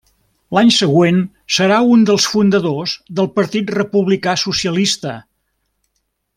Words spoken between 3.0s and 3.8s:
del Partit